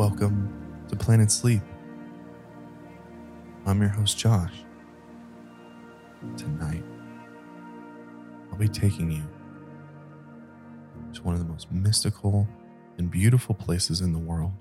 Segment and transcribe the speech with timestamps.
[0.00, 0.50] Welcome
[0.88, 1.60] to Planet Sleep.
[3.66, 4.54] I'm your host, Josh.
[6.38, 6.82] Tonight,
[8.50, 9.22] I'll be taking you
[11.12, 12.48] to one of the most mystical
[12.96, 14.52] and beautiful places in the world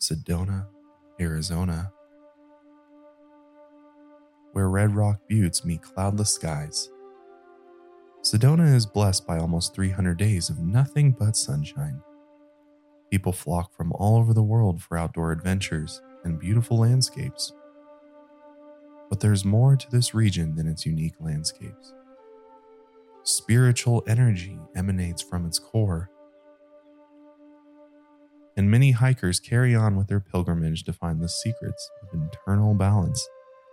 [0.00, 0.64] Sedona,
[1.20, 1.92] Arizona,
[4.54, 6.88] where red rock buttes meet cloudless skies.
[8.22, 12.00] Sedona is blessed by almost 300 days of nothing but sunshine.
[13.10, 17.52] People flock from all over the world for outdoor adventures and beautiful landscapes.
[19.08, 21.94] But there's more to this region than its unique landscapes.
[23.22, 26.10] Spiritual energy emanates from its core.
[28.56, 33.26] And many hikers carry on with their pilgrimage to find the secrets of internal balance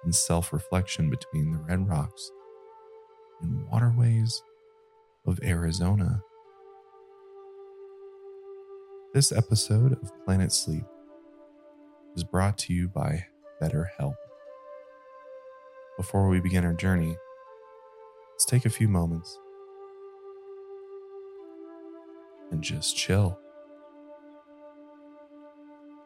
[0.03, 2.31] and self reflection between the red rocks
[3.41, 4.41] and waterways
[5.25, 6.21] of Arizona.
[9.15, 10.83] This episode of Planet Sleep
[12.17, 13.25] is brought to you by
[13.61, 14.17] BetterHelp.
[15.95, 17.15] Before we begin our journey,
[18.33, 19.39] let's take a few moments
[22.51, 23.39] and just chill.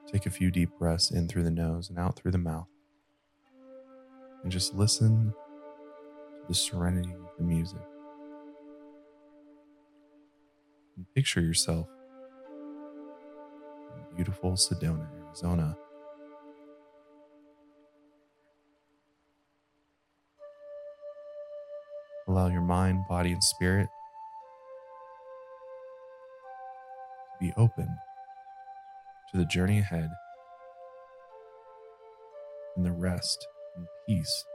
[0.05, 2.69] Take a few deep breaths in through the nose and out through the mouth.
[4.43, 5.33] And just listen
[6.41, 7.81] to the serenity of the music.
[10.95, 11.87] And picture yourself
[14.19, 15.77] beautiful Sedona, Arizona.
[22.27, 23.87] Allow your mind, body, and spirit
[27.31, 27.87] to be open
[29.31, 30.09] to the journey ahead
[32.75, 34.45] and the rest and peace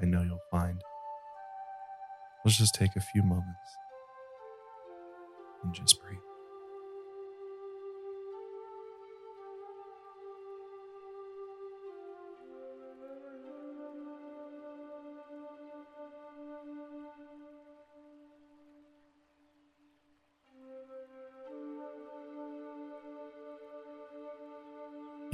[0.00, 0.80] I know you'll find.
[2.42, 3.76] Let's just take a few moments
[5.62, 6.29] and just breathe.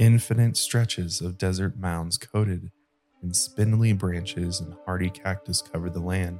[0.07, 2.71] Infinite stretches of desert mounds coated
[3.21, 6.39] in spindly branches and hardy cactus covered the land.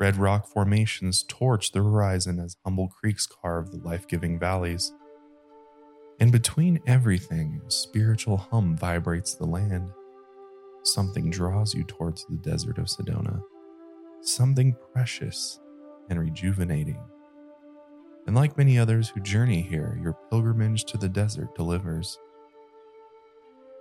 [0.00, 4.94] Red rock formations torch the horizon as humble creeks carve the life giving valleys.
[6.18, 9.90] And between everything, a spiritual hum vibrates the land.
[10.82, 13.42] Something draws you towards the desert of Sedona,
[14.22, 15.60] something precious
[16.08, 17.02] and rejuvenating.
[18.26, 22.18] And like many others who journey here, your pilgrimage to the desert delivers.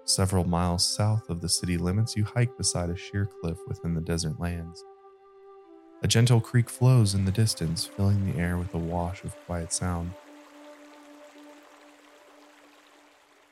[0.06, 4.02] Several miles south of the city limits, you hike beside a sheer cliff within the
[4.02, 4.84] desert lands.
[6.02, 9.72] A gentle creek flows in the distance, filling the air with a wash of quiet
[9.72, 10.12] sound.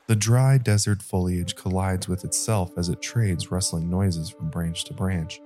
[0.08, 4.92] The dry desert foliage collides with itself as it trades rustling noises from branch to
[4.92, 5.40] branch.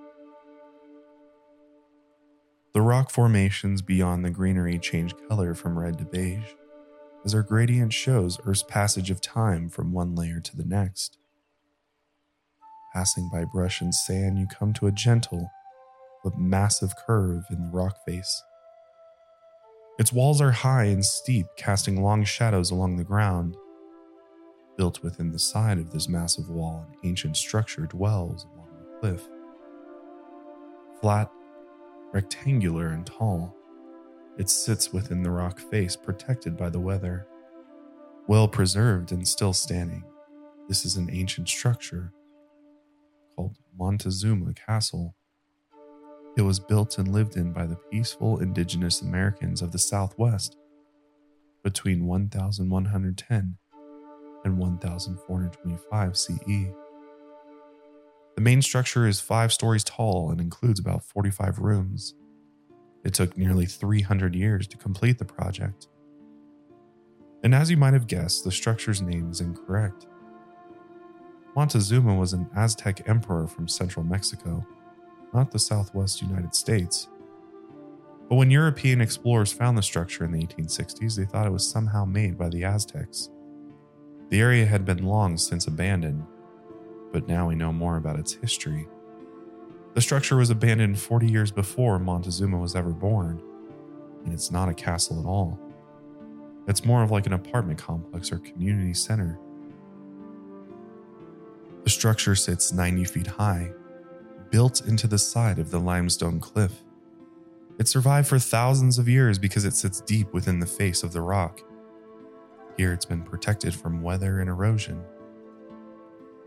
[2.77, 6.53] The rock formations beyond the greenery change color from red to beige,
[7.25, 11.17] as our gradient shows Earth's passage of time from one layer to the next.
[12.93, 15.51] Passing by brush and sand, you come to a gentle
[16.23, 18.43] but massive curve in the rock face.
[19.99, 23.57] Its walls are high and steep, casting long shadows along the ground.
[24.77, 29.27] Built within the side of this massive wall, an ancient structure dwells along the cliff.
[31.01, 31.31] Flat
[32.17, 33.55] rectangular and tall.
[34.39, 37.27] It sits within the rock face, protected by the weather.
[38.27, 40.03] Well preserved and still standing,
[40.67, 42.15] this is an ancient structure
[43.35, 45.15] called Montezuma Castle.
[46.39, 50.57] It was built and lived in by the peaceful indigenous Americans of the Southwest
[51.63, 53.59] between 1110
[54.45, 56.86] and 1425 CE.
[58.37, 62.15] The main structure is five stories tall and includes about 45 rooms.
[63.03, 65.89] It took nearly 300 years to complete the project.
[67.43, 70.07] And as you might have guessed, the structure's name is incorrect.
[71.55, 74.67] Montezuma was an Aztec emperor from central Mexico,
[75.33, 77.09] not the southwest United States.
[78.29, 82.05] But when European explorers found the structure in the 1860s, they thought it was somehow
[82.05, 83.31] made by the Aztecs.
[84.29, 86.27] The area had been long since abandoned,
[87.17, 88.87] but now we know more about its history.
[89.95, 93.43] The structure was abandoned 40 years before Montezuma was ever born,
[94.23, 95.59] and it's not a castle at all.
[96.69, 99.41] It's more of like an apartment complex or community center.
[101.85, 103.73] The structure sits 90 feet high,
[104.51, 106.83] built into the side of the limestone cliff.
[107.79, 111.23] It survived for thousands of years because it sits deep within the face of the
[111.23, 111.63] rock,
[112.77, 115.03] Here it's been protected from weather and erosion.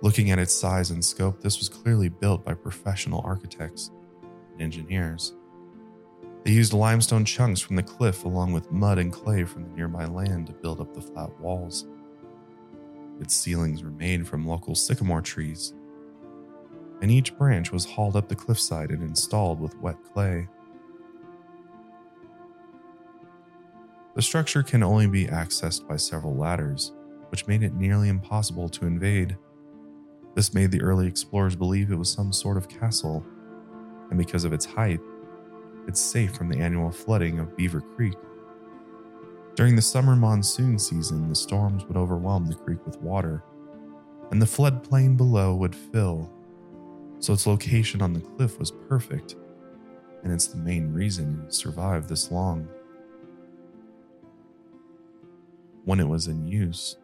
[0.01, 3.91] Looking at its size and scope, this was clearly built by professional architects
[4.53, 5.33] and engineers.
[6.45, 10.05] They used limestone chunks from the cliff along with mud and clay from the nearby
[10.05, 11.85] land to build up the flat walls.
[13.19, 15.73] Its ceilings were made from local sycamore trees,
[17.01, 20.47] and each branch was hauled up the cliffside and installed with wet clay.
[24.15, 26.93] The structure can only be accessed by several ladders,
[27.29, 29.37] which made it nearly impossible to invade.
[30.35, 33.25] This made the early explorers believe it was some sort of castle,
[34.09, 34.99] and because of its height,
[35.87, 38.15] it's safe from the annual flooding of Beaver Creek.
[39.55, 43.43] During the summer monsoon season, the storms would overwhelm the creek with water,
[44.31, 46.31] and the floodplain below would fill.
[47.19, 49.35] So its location on the cliff was perfect,
[50.23, 52.69] and it's the main reason it survived this long.
[55.83, 56.97] When it was in use,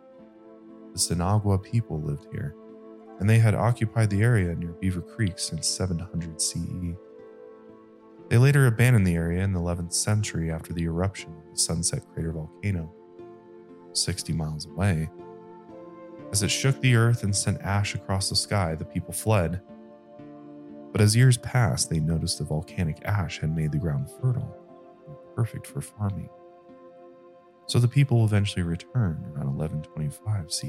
[0.94, 2.56] the Sinagua people lived here,
[3.20, 6.96] and they had occupied the area near Beaver Creek since 700 CE.
[8.30, 12.04] They later abandoned the area in the 11th century after the eruption of the Sunset
[12.14, 12.92] Crater volcano,
[13.94, 15.10] 60 miles away.
[16.32, 19.62] As it shook the earth and sent ash across the sky, the people fled.
[20.92, 24.58] But as years passed, they noticed the volcanic ash had made the ground fertile
[25.08, 26.30] and perfect for farming.
[27.68, 30.66] So the people eventually returned around 1125 CE.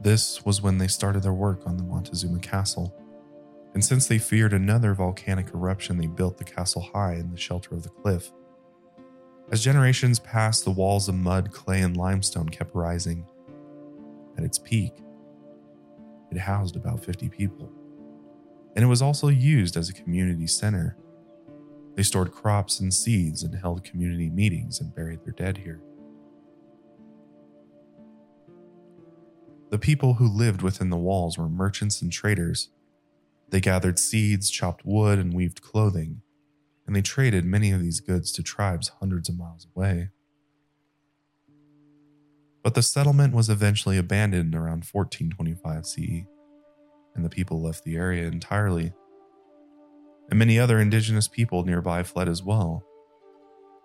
[0.00, 2.94] This was when they started their work on the Montezuma Castle
[3.74, 7.74] and since they feared another volcanic eruption, they built the castle high in the shelter
[7.74, 8.30] of the cliff.
[9.50, 13.26] As generations passed, the walls of mud, clay, and limestone kept rising.
[14.38, 14.92] At its peak,
[16.30, 17.70] it housed about 50 people,
[18.74, 20.96] and it was also used as a community center.
[21.96, 25.80] They stored crops and seeds and held community meetings and buried their dead here.
[29.70, 32.68] The people who lived within the walls were merchants and traders
[33.54, 36.22] they gathered seeds, chopped wood, and weaved clothing,
[36.88, 40.08] and they traded many of these goods to tribes hundreds of miles away.
[42.64, 46.26] But the settlement was eventually abandoned around 1425 CE,
[47.14, 48.92] and the people left the area entirely.
[50.30, 52.82] And many other indigenous people nearby fled as well,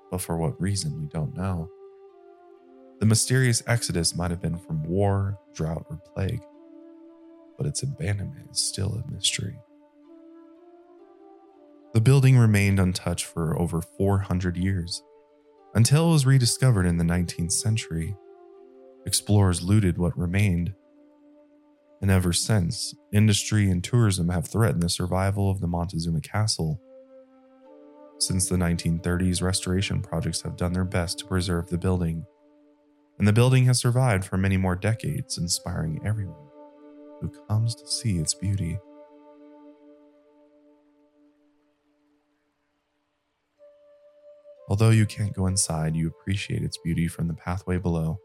[0.10, 1.70] but for what reason we don't know.
[3.00, 6.42] The mysterious exodus might have been from war, drought, or plague
[7.60, 9.60] but its abandonment is still a mystery.
[11.94, 15.04] The building remained untouched for over 400 years
[15.76, 18.16] until it was rediscovered in the 19th century.
[19.06, 20.74] Explorers looted what remained,
[22.02, 26.82] and ever since, industry and tourism have threatened the survival of the Montezuma Castle.
[28.20, 32.26] Since the 1930s, restoration projects have done their best to preserve the building,
[33.20, 36.48] and the building has survived for many more decades, inspiring everyone
[37.22, 38.80] who comes to see its beauty.
[44.70, 48.20] Although you can't go inside, you appreciate its beauty from the pathway below.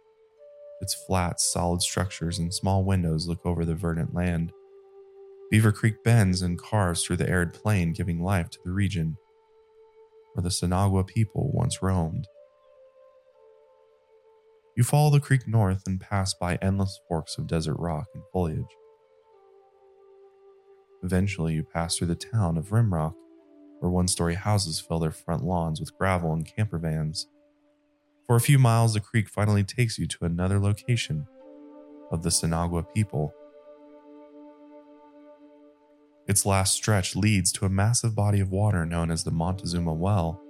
[0.80, 4.52] Its flat, solid structures and small windows look over the verdant land.
[5.50, 9.16] Beaver Creek bends and carves through the arid plain, giving life to the region
[10.34, 12.26] where the Sinagua people once roamed.
[14.76, 18.64] You follow the creek north and pass by endless forks of desert rock and foliage.
[21.04, 23.14] Eventually, you pass through the town of Rimrock,
[23.78, 27.28] where one story houses fill their front lawns with gravel and camper vans.
[28.26, 31.26] For a few miles, the creek finally takes you to another location
[32.10, 33.32] of the Sinagua people.
[36.26, 40.40] Its last stretch leads to a massive body of water known as the Montezuma Well.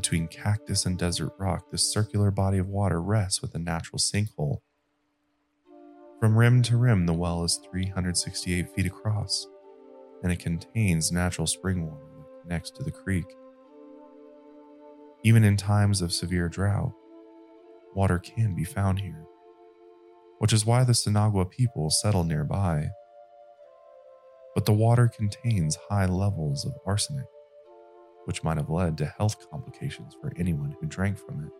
[0.00, 4.62] Between cactus and desert rock, this circular body of water rests with a natural sinkhole
[6.18, 9.46] from rim to rim, the well is 368 feet across,
[10.22, 13.26] and it contains natural spring water connects to the creek.
[15.22, 16.92] Even in times of severe drought,
[17.94, 19.26] water can be found here,
[20.38, 22.88] which is why the Sinagua people settle nearby.
[24.54, 27.26] But the water contains high levels of arsenic,
[28.24, 31.52] which might have led to health complications for anyone who drank from it.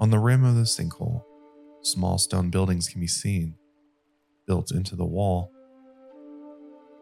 [0.00, 1.22] On the rim of the sinkhole,
[1.82, 3.54] small stone buildings can be seen,
[4.46, 5.50] built into the wall.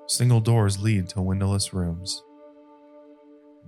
[0.07, 2.23] Single doors lead to windowless rooms.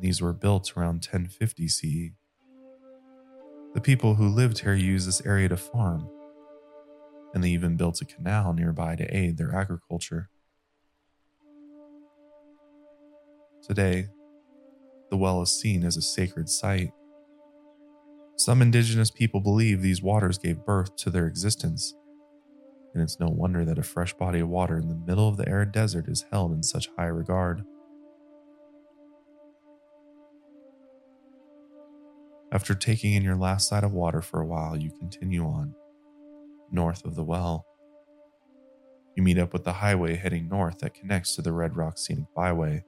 [0.00, 2.12] These were built around 1050 CE.
[3.74, 6.08] The people who lived here used this area to farm,
[7.32, 10.30] and they even built a canal nearby to aid their agriculture.
[13.66, 14.09] Today,
[15.11, 16.92] the well is seen as a sacred site.
[18.37, 21.94] Some indigenous people believe these waters gave birth to their existence,
[22.92, 25.49] and it's no wonder that a fresh body of water in the middle of the
[25.49, 27.64] arid desert is held in such high regard.
[32.52, 35.75] After taking in your last sight of water for a while, you continue on,
[36.71, 37.64] north of the well.
[39.16, 42.26] You meet up with the highway heading north that connects to the Red Rock Scenic
[42.37, 42.85] Byway,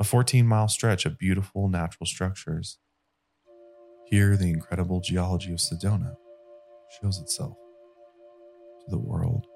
[0.00, 2.78] a 14 mile stretch of beautiful natural structures.
[4.06, 6.14] Here, the incredible geology of Sedona
[7.00, 7.54] shows itself
[8.80, 9.46] to the world.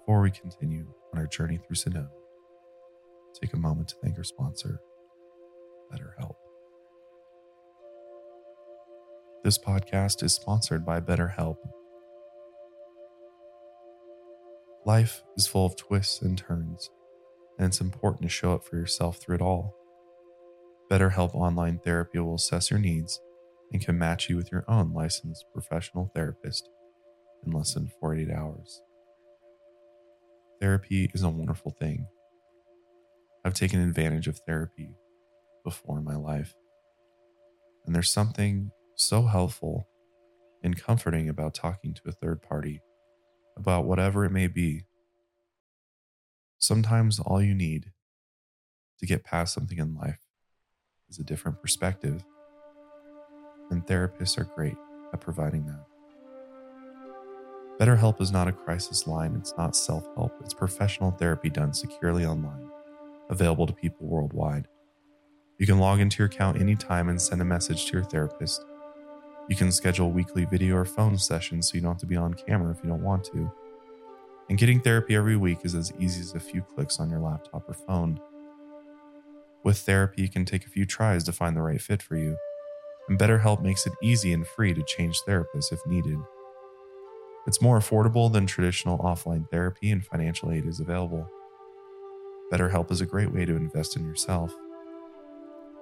[0.00, 2.08] Before we continue on our journey through Sedona,
[3.40, 4.80] take a moment to thank our sponsor,
[5.92, 6.34] BetterHelp.
[9.44, 11.56] This podcast is sponsored by BetterHelp.
[14.84, 16.90] Life is full of twists and turns,
[17.58, 19.74] and it's important to show up for yourself through it all.
[20.90, 23.20] BetterHelp Online Therapy will assess your needs
[23.72, 26.68] and can match you with your own licensed professional therapist
[27.44, 28.82] in less than 48 hours.
[30.60, 32.06] Therapy is a wonderful thing.
[33.44, 34.94] I've taken advantage of therapy
[35.64, 36.54] before in my life,
[37.84, 39.88] and there's something so helpful
[40.62, 42.80] and comforting about talking to a third party
[43.56, 44.84] about whatever it may be.
[46.66, 47.92] Sometimes all you need
[48.98, 50.22] to get past something in life
[51.10, 52.24] is a different perspective,
[53.70, 54.78] and therapists are great
[55.12, 55.84] at providing that.
[57.78, 62.24] BetterHelp is not a crisis line, it's not self help, it's professional therapy done securely
[62.24, 62.70] online,
[63.28, 64.66] available to people worldwide.
[65.58, 68.64] You can log into your account anytime and send a message to your therapist
[69.48, 72.32] you can schedule weekly video or phone sessions so you don't have to be on
[72.32, 73.52] camera if you don't want to.
[74.48, 77.68] And getting therapy every week is as easy as a few clicks on your laptop
[77.68, 78.20] or phone.
[79.62, 82.36] With therapy, it can take a few tries to find the right fit for you,
[83.08, 86.18] and BetterHelp makes it easy and free to change therapists if needed.
[87.46, 91.26] It's more affordable than traditional offline therapy, and financial aid is available.
[92.52, 94.54] BetterHelp is a great way to invest in yourself.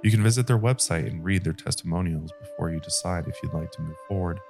[0.02, 3.70] You can visit their website and read their testimonials before you decide if you'd like
[3.72, 4.40] to move forward.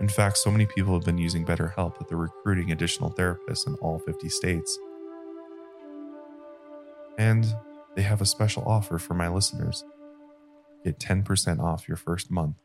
[0.00, 3.74] In fact, so many people have been using BetterHelp that they're recruiting additional therapists in
[3.76, 4.78] all 50 states.
[7.18, 7.46] And
[7.96, 9.84] they have a special offer for my listeners.
[10.84, 12.56] Get 10% off your first month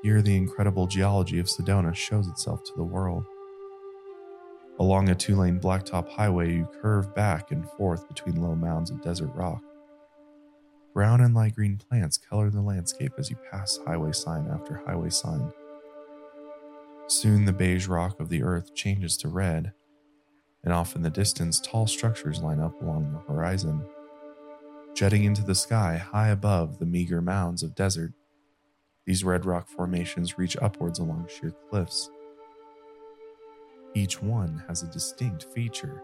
[0.05, 3.25] here, the incredible geology of Sedona shows itself to the world.
[4.77, 9.01] Along a two lane blacktop highway, you curve back and forth between low mounds of
[9.01, 9.63] desert rock.
[10.95, 15.09] Brown and light green plants color the landscape as you pass highway sign after highway
[15.09, 15.51] sign.
[17.07, 19.73] Soon, the beige rock of the earth changes to red,
[20.63, 23.85] and off in the distance, tall structures line up along the horizon.
[24.93, 28.13] Jetting into the sky high above the meager mounds of desert
[29.05, 32.09] these red rock formations reach upwards along sheer cliffs.
[33.93, 36.01] Each one has a distinct feature,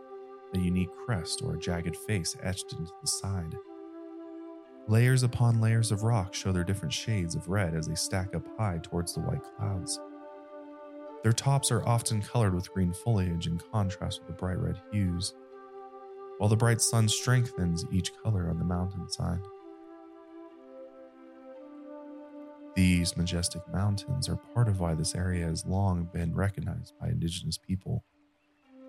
[0.53, 3.55] a unique crest or a jagged face etched into the side.
[4.87, 8.45] Layers upon layers of rock show their different shades of red as they stack up
[8.57, 9.99] high towards the white clouds.
[11.23, 15.33] Their tops are often colored with green foliage in contrast with the bright red hues,
[16.39, 19.41] while the bright sun strengthens each color on the mountainside.
[22.75, 27.57] These majestic mountains are part of why this area has long been recognized by indigenous
[27.57, 28.03] people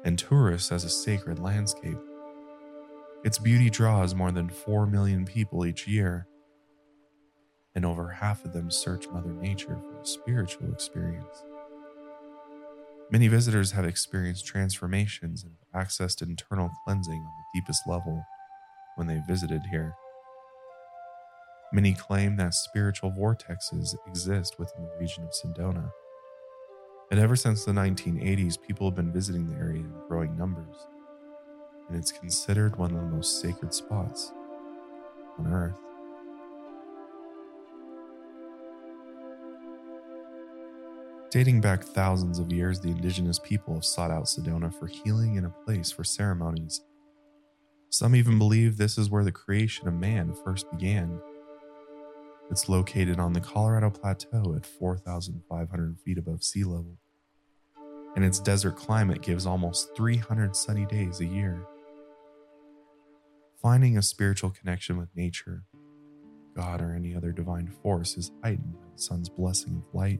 [0.04, 1.98] and tourists as a sacred landscape.
[3.24, 6.26] Its beauty draws more than 4 million people each year,
[7.74, 11.44] and over half of them search Mother Nature for a spiritual experience.
[13.12, 18.24] Many visitors have experienced transformations and accessed internal cleansing on the deepest level
[18.96, 19.94] when they visited here.
[21.72, 25.90] Many claim that spiritual vortexes exist within the region of Sedona.
[27.10, 30.88] And ever since the 1980s, people have been visiting the area in growing numbers,
[31.92, 34.32] and it's considered one of the most sacred spots
[35.38, 35.76] on Earth.
[41.30, 45.46] Dating back thousands of years, the indigenous people have sought out Sedona for healing and
[45.46, 46.80] a place for ceremonies.
[47.90, 51.20] Some even believe this is where the creation of man first began.
[52.50, 56.96] It's located on the Colorado Plateau at 4,500 feet above sea level,
[58.16, 61.66] and its desert climate gives almost 300 sunny days a year.
[63.62, 65.62] Finding a spiritual connection with nature,
[66.56, 70.18] God, or any other divine force is heightened by the sun's blessing of light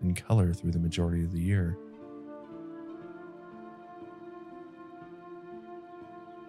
[0.00, 1.78] and color through the majority of the year.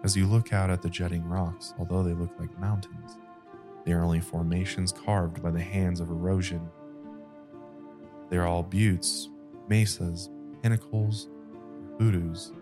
[0.02, 3.18] As you look out at the jutting rocks, although they look like mountains,
[3.86, 6.68] they are only formations carved by the hands of erosion.
[8.30, 9.28] They are all buttes,
[9.68, 10.28] mesas,
[10.60, 11.28] pinnacles,
[12.00, 12.52] hoodoos.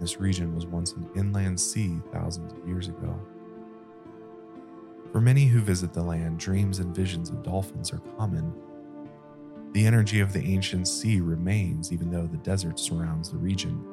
[0.00, 3.18] This region was once an inland sea thousands of years ago.
[5.12, 8.52] For many who visit the land, dreams and visions of dolphins are common.
[9.72, 13.84] The energy of the ancient sea remains even though the desert surrounds the region.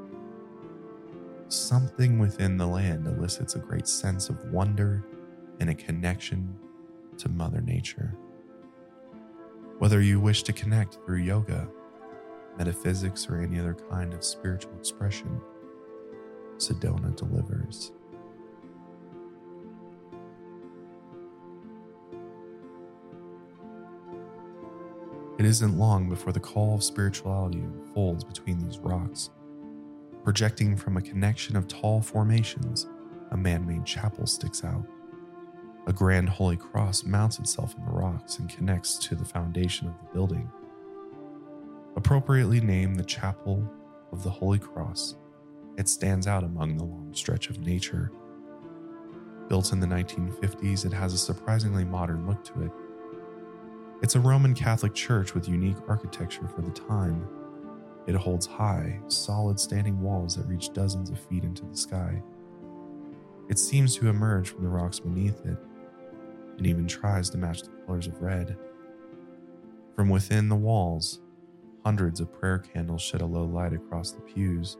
[1.47, 5.05] Something within the land elicits a great sense of wonder
[5.59, 6.55] and a connection
[7.17, 8.15] to Mother Nature.
[9.77, 11.67] Whether you wish to connect through yoga,
[12.57, 15.41] metaphysics, or any other kind of spiritual expression,
[16.61, 17.91] Sedona delivers.
[25.39, 29.31] It isn't long before the call of spirituality unfolds between these rocks.
[30.23, 32.87] Projecting from a connection of tall formations,
[33.31, 34.85] a man made chapel sticks out.
[35.87, 39.97] A grand holy cross mounts itself in the rocks and connects to the foundation of
[39.97, 40.47] the building.
[41.95, 43.67] Appropriately named the Chapel
[44.11, 45.15] of the Holy Cross,
[45.77, 48.11] it stands out among the long stretch of nature.
[49.47, 52.71] Built in the 1950s, it has a surprisingly modern look to it.
[54.01, 57.27] It's a Roman Catholic church with unique architecture for the time.
[58.07, 62.21] It holds high, solid standing walls that reach dozens of feet into the sky.
[63.49, 65.57] It seems to emerge from the rocks beneath it,
[66.57, 68.57] and even tries to match the colors of red.
[69.95, 71.19] From within the walls,
[71.83, 74.77] hundreds of prayer candles shed a low light across the pews,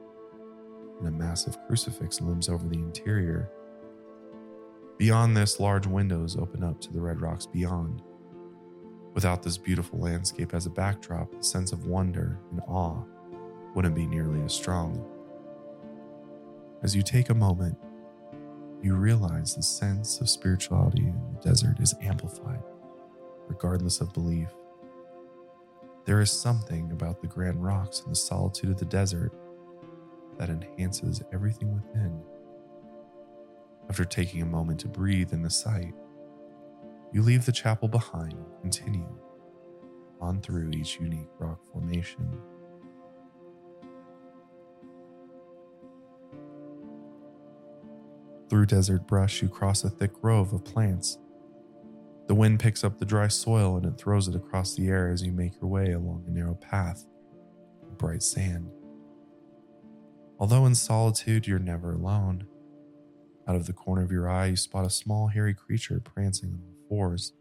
[1.01, 3.51] and a massive crucifix looms over the interior.
[4.97, 8.01] Beyond this, large windows open up to the red rocks beyond.
[9.13, 13.03] Without this beautiful landscape as a backdrop, the sense of wonder and awe
[13.75, 15.03] wouldn't be nearly as strong.
[16.83, 17.77] As you take a moment
[18.81, 22.63] you realize the sense of spirituality in the desert is amplified,
[23.47, 24.49] regardless of belief.
[26.05, 29.31] There is something about the grand rocks and the solitude of the desert
[30.41, 32.19] that enhances everything within.
[33.87, 35.93] After taking a moment to breathe in the sight,
[37.13, 39.19] you leave the chapel behind and continue
[40.19, 42.27] on through each unique rock formation.
[48.49, 51.19] Through desert brush, you cross a thick grove of plants.
[52.25, 55.21] The wind picks up the dry soil and it throws it across the air as
[55.21, 57.05] you make your way along a narrow path
[57.83, 58.71] of bright sand.
[60.41, 62.47] Although in solitude, you're never alone.
[63.47, 66.63] Out of the corner of your eye, you spot a small, hairy creature prancing on
[66.63, 67.33] all fours.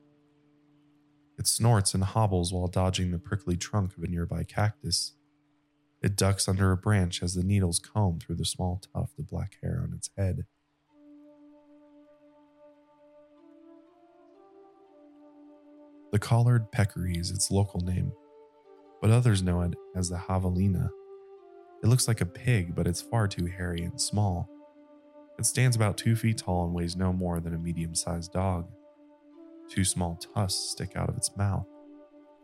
[1.39, 5.15] It snorts and hobbles while dodging the prickly trunk of a nearby cactus.
[6.03, 9.57] It ducks under a branch as the needles comb through the small tuft of black
[9.63, 10.45] hair on its head.
[16.13, 18.13] The collared peccary is its local name,
[19.01, 20.91] but others know it as the javelina.
[21.83, 24.49] It looks like a pig, but it's far too hairy and small.
[25.39, 28.69] It stands about two feet tall and weighs no more than a medium sized dog.
[29.71, 31.67] Two small tusks stick out of its mouth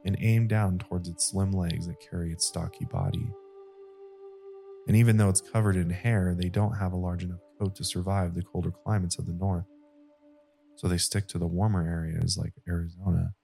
[0.04, 3.28] and aim down towards its slim legs that carry its stocky body.
[4.86, 7.84] And even though it's covered in hair, they don't have a large enough coat to
[7.84, 9.66] survive the colder climates of the north.
[10.76, 13.34] So they stick to the warmer areas like Arizona.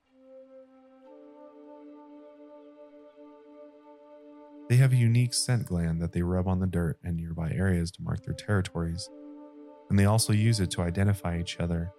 [4.73, 7.91] They have a unique scent gland that they rub on the dirt and nearby areas
[7.91, 9.07] to mark their territories,
[9.91, 11.93] and they also use it to identify each other.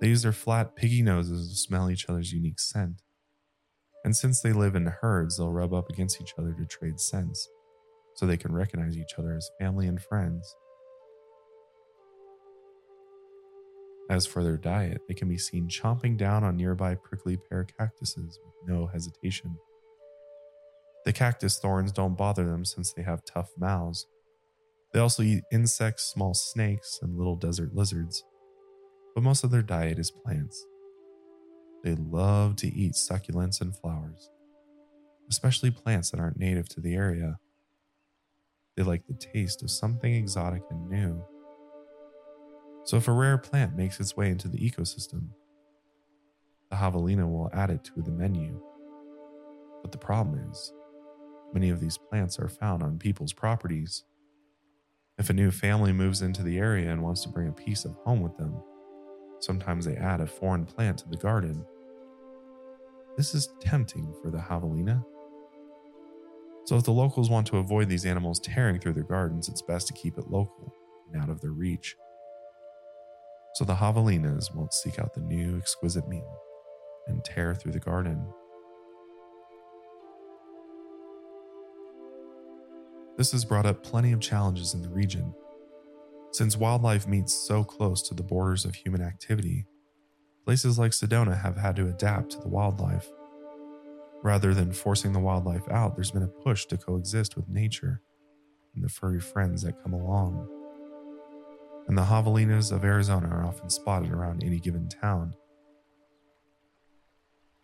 [0.00, 3.02] They use their flat, piggy noses to smell each other's unique scent.
[4.04, 7.48] And since they live in herds, they'll rub up against each other to trade scents,
[8.14, 10.54] so they can recognize each other as family and friends.
[14.08, 18.38] As for their diet, they can be seen chomping down on nearby prickly pear cactuses
[18.44, 19.56] with no hesitation.
[21.06, 24.06] The cactus thorns don't bother them since they have tough mouths.
[24.94, 28.24] They also eat insects, small snakes, and little desert lizards,
[29.14, 30.66] but most of their diet is plants.
[31.84, 34.30] They love to eat succulents and flowers.
[35.30, 37.38] especially plants that aren't native to the area.
[38.76, 41.24] They like the taste of something exotic and new.
[42.84, 45.28] So, if a rare plant makes its way into the ecosystem,
[46.70, 48.60] the javelina will add it to the menu.
[49.82, 50.72] But the problem is,
[51.56, 54.04] many of these plants are found on people's properties.
[55.16, 57.94] If a new family moves into the area and wants to bring a piece of
[58.04, 58.62] home with them,
[59.40, 61.64] sometimes they add a foreign plant to the garden.
[63.16, 65.02] This is tempting for the javelina.
[66.66, 69.86] So, if the locals want to avoid these animals tearing through their gardens, it's best
[69.86, 70.74] to keep it local
[71.10, 71.96] and out of their reach.
[73.54, 76.38] So, the javelinas won't seek out the new exquisite meal
[77.06, 78.26] and tear through the garden.
[83.16, 85.34] This has brought up plenty of challenges in the region.
[86.32, 89.64] Since wildlife meets so close to the borders of human activity,
[90.44, 93.08] places like Sedona have had to adapt to the wildlife.
[94.22, 98.02] Rather than forcing the wildlife out, there's been a push to coexist with nature
[98.74, 100.46] and the furry friends that come along.
[101.88, 105.34] And the javelinas of Arizona are often spotted around any given town.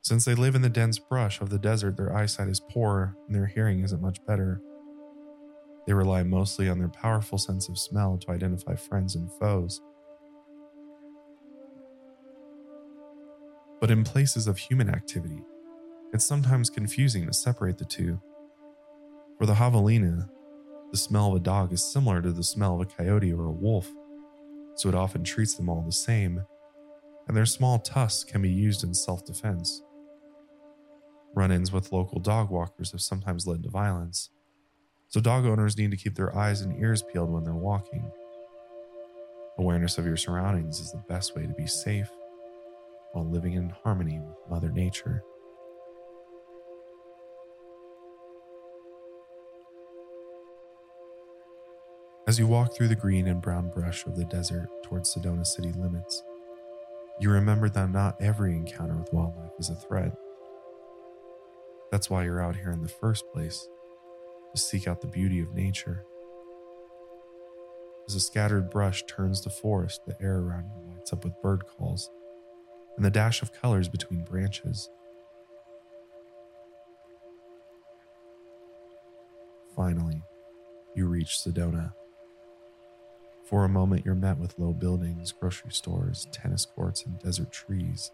[0.00, 3.34] Since they live in the dense brush of the desert, their eyesight is poor and
[3.34, 4.62] their hearing isn't much better.
[5.86, 9.80] They rely mostly on their powerful sense of smell to identify friends and foes.
[13.80, 15.42] But in places of human activity,
[16.12, 18.20] it's sometimes confusing to separate the two.
[19.38, 20.28] For the javelina,
[20.92, 23.50] the smell of a dog is similar to the smell of a coyote or a
[23.50, 23.90] wolf,
[24.76, 26.44] so it often treats them all the same,
[27.26, 29.82] and their small tusks can be used in self defense.
[31.34, 34.30] Run ins with local dog walkers have sometimes led to violence
[35.12, 38.10] so dog owners need to keep their eyes and ears peeled when they're walking.
[39.58, 42.10] Awareness of your surroundings is the best way to be safe
[43.12, 45.22] while living in harmony with Mother Nature.
[52.26, 55.72] As you walk through the green and brown brush of the desert towards Sedona city
[55.72, 56.22] limits,
[57.20, 60.16] you remember that not every encounter with wildlife is a threat.
[61.90, 63.68] That's why you're out here in the first place
[64.52, 66.04] to seek out the beauty of nature.
[68.08, 71.64] As a scattered brush turns to forest, the air around you lights up with bird
[71.66, 72.10] calls
[72.96, 74.90] and the dash of colors between branches.
[79.74, 80.22] Finally,
[80.94, 81.92] you reach Sedona.
[83.44, 88.10] For a moment, you're met with low buildings, grocery stores, tennis courts, and desert trees,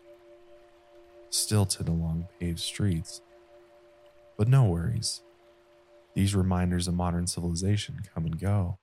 [1.31, 3.21] stilted along paved streets.
[4.37, 5.23] But no worries.
[6.19, 8.81] These reminders of modern civilization come and go,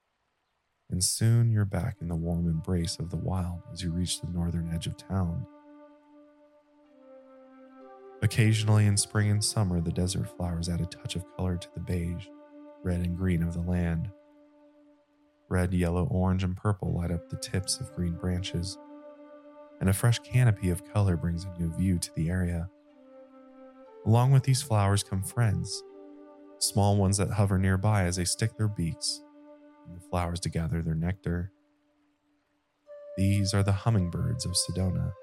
[0.89, 4.29] and soon you're back in the warm embrace of the wild as you reach the
[4.29, 5.45] northern edge of town.
[8.21, 11.81] Occasionally in spring and summer, the desert flowers add a touch of color to the
[11.81, 12.27] beige,
[12.83, 14.09] red, and green of the land.
[15.49, 18.77] Red, yellow, orange, and purple light up the tips of green branches,
[19.81, 22.69] and a fresh canopy of color brings a new view to the area.
[24.05, 25.83] Along with these flowers come friends,
[26.59, 29.21] small ones that hover nearby as they stick their beaks
[29.87, 31.51] in the flowers to gather their nectar.
[33.17, 35.13] These are the hummingbirds of Sedona.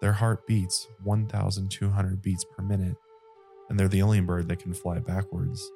[0.00, 2.96] Their heart beats 1,200 beats per minute,
[3.68, 5.70] and they're the only bird that can fly backwards.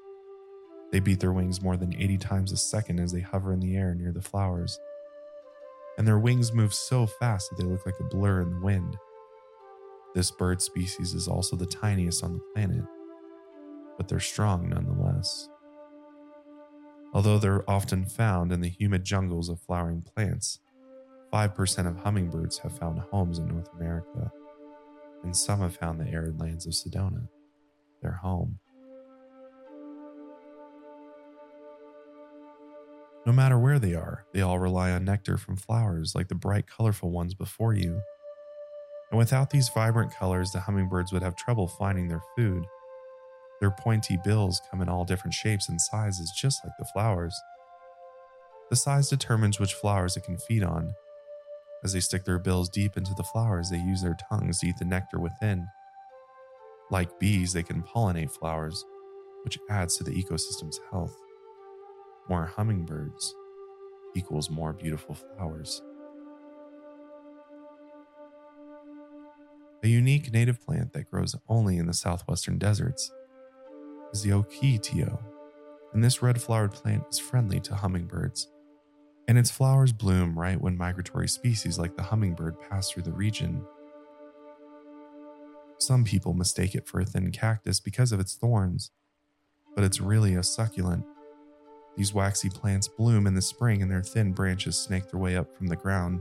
[0.92, 3.76] They beat their wings more than 80 times a second as they hover in the
[3.76, 4.78] air near the flowers.
[5.98, 8.96] And their wings move so fast that they look like a blur in the wind.
[10.14, 12.84] This bird species is also the tiniest on the planet,
[13.96, 15.48] but they're strong nonetheless.
[17.12, 20.60] Although they're often found in the humid jungles of flowering plants,
[21.32, 24.30] 5% of hummingbirds have found homes in North America,
[25.22, 27.28] and some have found the arid lands of Sedona,
[28.02, 28.58] their home.
[33.26, 36.66] No matter where they are, they all rely on nectar from flowers like the bright,
[36.66, 38.00] colorful ones before you
[39.10, 42.64] and without these vibrant colors, the hummingbirds would have trouble finding their food.
[43.60, 47.38] Their pointy bills come in all different shapes and sizes, just like the flowers.
[48.70, 50.94] The size determines which flowers it can feed on.
[51.82, 54.76] As they stick their bills deep into the flowers, they use their tongues to eat
[54.78, 55.66] the nectar within.
[56.90, 58.84] Like bees, they can pollinate flowers,
[59.44, 61.16] which adds to the ecosystem's health.
[62.28, 63.34] More hummingbirds
[64.14, 65.82] equals more beautiful flowers.
[69.84, 73.12] A unique native plant that grows only in the southwestern deserts
[74.12, 75.20] is the ocotillo,
[75.92, 78.48] and this red flowered plant is friendly to hummingbirds.
[79.28, 83.64] And its flowers bloom right when migratory species like the hummingbird pass through the region.
[85.78, 88.90] Some people mistake it for a thin cactus because of its thorns,
[89.76, 91.04] but it's really a succulent.
[91.96, 95.56] These waxy plants bloom in the spring and their thin branches snake their way up
[95.56, 96.20] from the ground.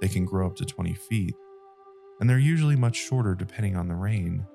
[0.00, 1.34] They can grow up to 20 feet,
[2.20, 4.46] and they're usually much shorter depending on the rain.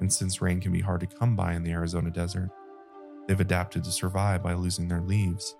[0.00, 2.48] And since rain can be hard to come by in the Arizona desert,
[3.28, 5.54] they've adapted to survive by losing their leaves.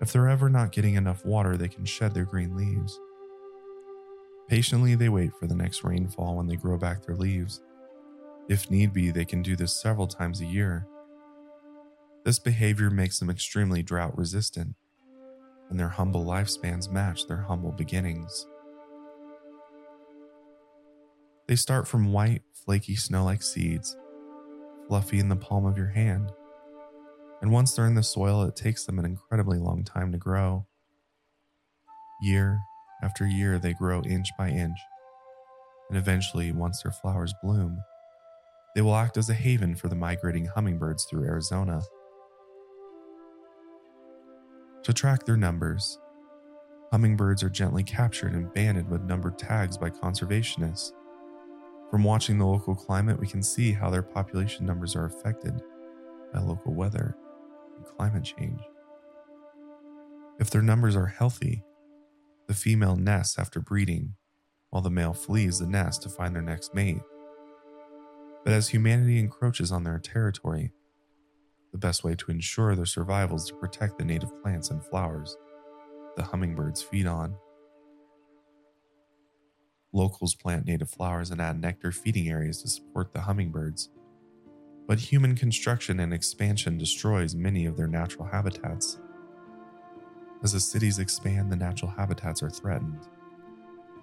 [0.00, 2.98] If they're ever not getting enough water, they can shed their green leaves.
[4.48, 7.62] Patiently, they wait for the next rainfall when they grow back their leaves.
[8.48, 10.86] If need be, they can do this several times a year.
[12.24, 14.74] This behavior makes them extremely drought resistant,
[15.70, 18.46] and their humble lifespans match their humble beginnings.
[21.50, 23.96] They start from white, flaky snow like seeds,
[24.86, 26.30] fluffy in the palm of your hand.
[27.42, 30.68] And once they're in the soil, it takes them an incredibly long time to grow.
[32.22, 32.60] Year
[33.02, 34.78] after year, they grow inch by inch.
[35.88, 37.80] And eventually, once their flowers bloom,
[38.76, 41.82] they will act as a haven for the migrating hummingbirds through Arizona.
[44.84, 45.98] To track their numbers,
[46.92, 50.92] hummingbirds are gently captured and banded with numbered tags by conservationists.
[51.90, 55.60] From watching the local climate, we can see how their population numbers are affected
[56.32, 57.16] by local weather
[57.76, 58.60] and climate change.
[60.38, 61.64] If their numbers are healthy,
[62.46, 64.14] the female nests after breeding,
[64.70, 67.02] while the male flees the nest to find their next mate.
[68.44, 70.72] But as humanity encroaches on their territory,
[71.72, 75.36] the best way to ensure their survival is to protect the native plants and flowers
[76.16, 77.34] the hummingbirds feed on.
[79.92, 83.90] Locals plant native flowers and add nectar feeding areas to support the hummingbirds.
[84.86, 88.98] But human construction and expansion destroys many of their natural habitats.
[90.42, 93.08] As the cities expand, the natural habitats are threatened.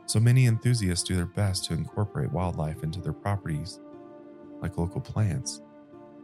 [0.06, 3.80] So many enthusiasts do their best to incorporate wildlife into their properties,
[4.62, 5.62] like local plants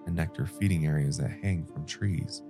[0.06, 2.44] and nectar feeding areas that hang from trees.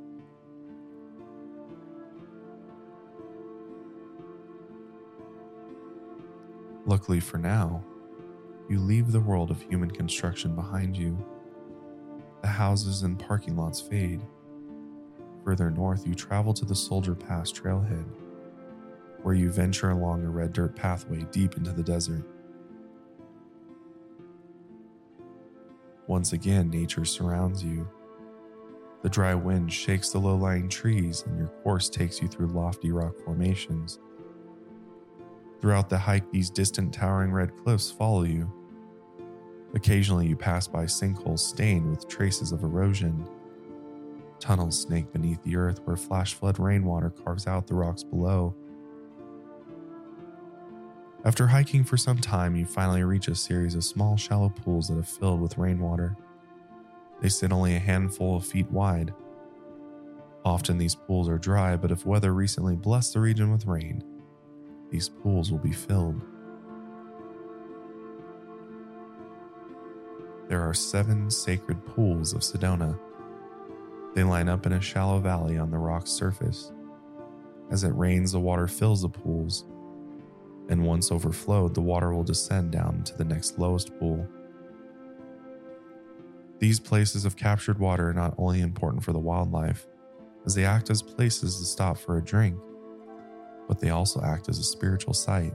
[6.85, 7.83] Luckily for now,
[8.69, 11.17] you leave the world of human construction behind you.
[12.41, 14.21] The houses and parking lots fade.
[15.45, 18.05] Further north, you travel to the Soldier Pass trailhead,
[19.21, 22.25] where you venture along a red dirt pathway deep into the desert.
[26.07, 27.87] Once again, nature surrounds you.
[29.03, 32.91] The dry wind shakes the low lying trees, and your course takes you through lofty
[32.91, 33.99] rock formations.
[35.63, 38.51] Throughout the hike, these distant towering red cliffs follow you.
[39.73, 43.25] Occasionally, you pass by sinkholes stained with traces of erosion.
[44.41, 48.53] Tunnels snake beneath the earth where flash flood rainwater carves out the rocks below.
[51.23, 54.95] After hiking for some time, you finally reach a series of small, shallow pools that
[54.95, 56.17] have filled with rainwater.
[57.21, 59.13] They sit only a handful of feet wide.
[60.43, 64.03] Often these pools are dry, but if weather recently blessed the region with rain,
[64.93, 66.21] these pools will be filled.
[70.47, 72.99] There are seven sacred pools of Sedona.
[74.13, 76.71] They line up in a shallow valley on the rock's surface.
[77.71, 79.65] As it rains, the water fills the pools,
[80.69, 84.27] and once overflowed, the water will descend down to the next lowest pool.
[86.59, 89.87] These places of captured water are not only important for the wildlife,
[90.45, 92.59] as they act as places to stop for a drink,
[93.67, 95.53] but they also act as a spiritual site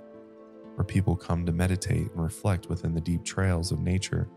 [0.75, 4.29] where people come to meditate and reflect within the deep trails of nature.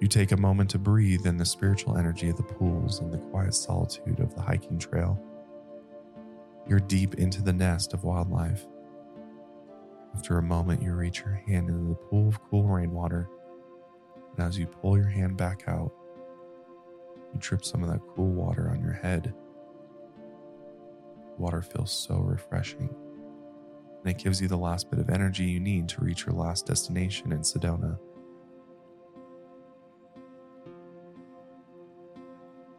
[0.00, 3.18] You take a moment to breathe in the spiritual energy of the pools and the
[3.18, 5.22] quiet solitude of the hiking trail.
[6.66, 8.66] You're deep into the nest of wildlife.
[10.14, 13.28] After a moment, you reach your hand into the pool of cool rainwater,
[14.36, 15.92] and as you pull your hand back out,
[17.32, 19.34] you drip some of that cool water on your head.
[21.40, 22.94] Water feels so refreshing,
[24.04, 26.66] and it gives you the last bit of energy you need to reach your last
[26.66, 27.98] destination in Sedona.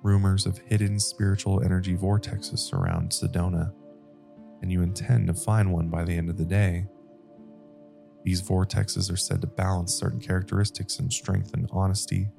[0.04, 3.74] Rumors of hidden spiritual energy vortexes surround Sedona
[4.62, 6.86] and you intend to find one by the end of the day.
[8.24, 12.30] These vortexes are said to balance certain characteristics and strengthen honesty,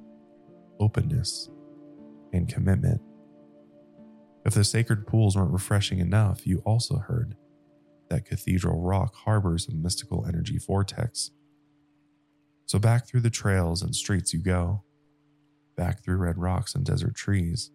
[0.79, 1.51] openness,
[2.33, 3.01] and commitment.
[4.45, 7.37] If the sacred pools weren't refreshing enough, you also heard
[8.09, 11.31] that Cathedral Rock harbors a mystical energy vortex.
[12.67, 14.83] So back through the trails and streets you go,
[15.77, 17.71] back through red rocks and desert trees,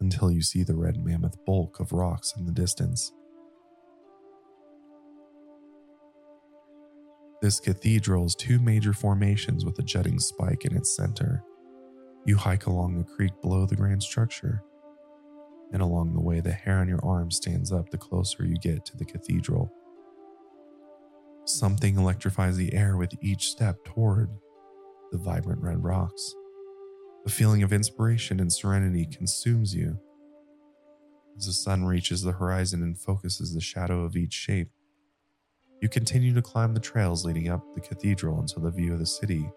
[0.00, 3.12] until you see the red mammoth bulk of rocks in the distance.
[7.40, 11.44] This cathedral two major formations with a jutting spike in its center
[12.26, 14.62] you hike along the creek below the grand structure,
[15.72, 18.86] and along the way, the hair on your arm stands up the closer you get
[18.86, 19.70] to the cathedral.
[21.44, 24.30] Something electrifies the air with each step toward
[25.12, 26.34] the vibrant red rocks.
[27.26, 29.98] A feeling of inspiration and serenity consumes you.
[31.36, 34.70] As the sun reaches the horizon and focuses the shadow of each shape,
[35.82, 39.06] you continue to climb the trails leading up the cathedral until the view of the
[39.06, 39.50] city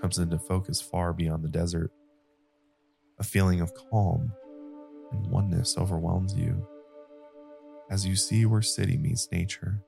[0.00, 1.90] comes into focus far beyond the desert.
[3.18, 4.32] A feeling of calm
[5.12, 6.66] and oneness overwhelms you
[7.90, 9.82] as you see where city meets nature.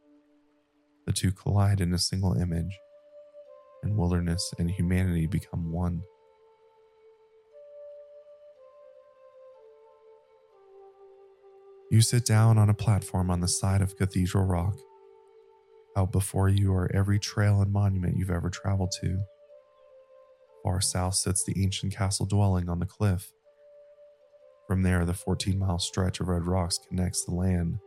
[1.06, 2.78] The two collide in a single image,
[3.82, 6.02] and wilderness and humanity become one.
[11.90, 14.76] You sit down on a platform on the side of Cathedral Rock.
[15.96, 19.20] Out before you are every trail and monument you've ever traveled to.
[20.66, 23.30] Far south sits the ancient castle dwelling on the cliff.
[24.66, 27.78] From there, the 14 mile stretch of red rocks connects the land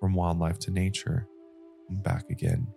[0.00, 1.28] from wildlife to nature
[1.90, 2.68] and back again.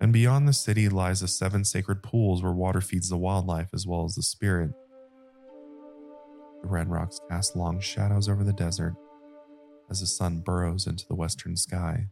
[0.00, 3.86] And beyond the city lies the seven sacred pools where water feeds the wildlife as
[3.86, 4.70] well as the spirit.
[6.62, 8.94] The red rocks cast long shadows over the desert
[9.90, 12.06] as the sun burrows into the western sky.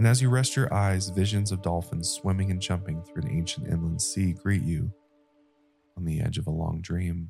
[0.00, 3.68] And as you rest your eyes, visions of dolphins swimming and jumping through an ancient
[3.68, 4.90] inland sea greet you
[5.94, 7.28] on the edge of a long dream.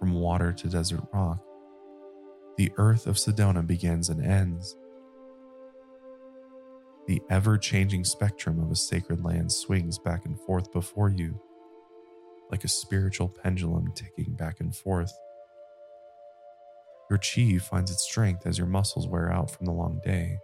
[0.00, 1.38] From water to desert rock,
[2.56, 4.76] the earth of Sedona begins and ends.
[7.06, 11.40] The ever changing spectrum of a sacred land swings back and forth before you,
[12.50, 15.12] like a spiritual pendulum ticking back and forth.
[17.08, 20.40] Your chi finds its strength as your muscles wear out from the long day.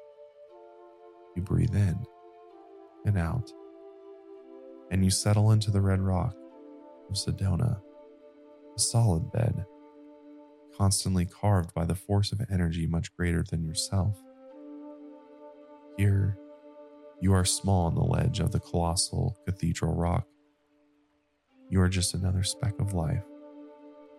[1.35, 1.99] You breathe in
[3.07, 3.51] and out,
[4.90, 6.37] and you settle into the red rock
[7.09, 7.81] of Sedona,
[8.77, 9.64] a solid bed
[10.77, 14.18] constantly carved by the force of energy much greater than yourself.
[15.97, 16.38] Here,
[17.21, 20.27] you are small on the ledge of the colossal cathedral rock.
[21.68, 23.25] You are just another speck of life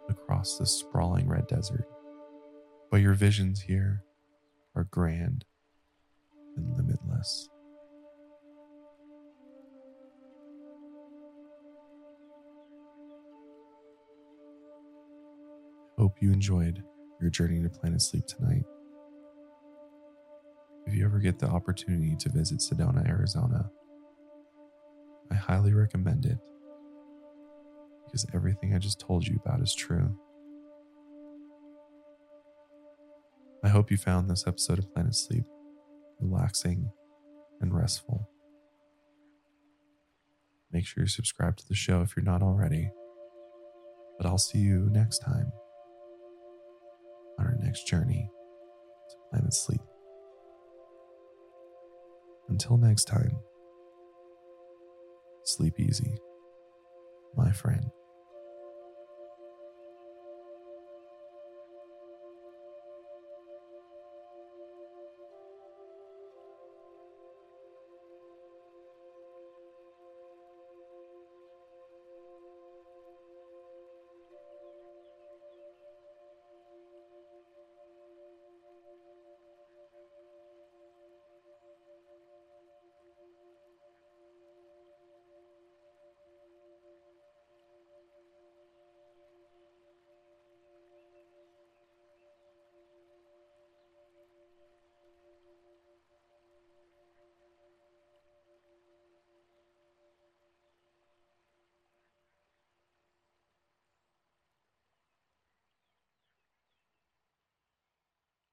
[0.10, 1.88] across this sprawling red desert.
[2.92, 4.04] But your visions here
[4.76, 5.46] are grand
[6.58, 7.50] and limitless.
[15.98, 16.84] Hope you enjoyed
[17.22, 18.64] your journey to Planet Sleep tonight.
[20.86, 23.70] If you ever get the opportunity to visit Sedona, Arizona,
[25.32, 26.38] I highly recommend it
[28.06, 30.18] because everything I just told you about is true.
[33.64, 35.46] I hope you found this episode of Planet Sleep
[36.20, 36.92] relaxing
[37.62, 38.30] and restful.
[40.72, 42.92] Make sure you subscribe to the show if you're not already.
[44.18, 45.52] But I'll see you next time
[47.40, 48.30] on our next journey
[49.10, 49.82] to planet sleep.
[52.50, 53.38] Until next time,
[55.44, 56.18] sleep easy,
[57.36, 57.86] my friend.